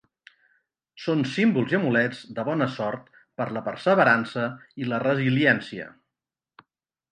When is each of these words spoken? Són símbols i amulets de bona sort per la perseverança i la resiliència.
Són 1.03 1.19
símbols 1.33 1.75
i 1.75 1.77
amulets 1.79 2.21
de 2.39 2.45
bona 2.47 2.69
sort 2.79 3.13
per 3.41 3.47
la 3.59 3.63
perseverança 3.69 4.49
i 4.85 4.91
la 4.95 5.03
resiliència. 5.07 5.89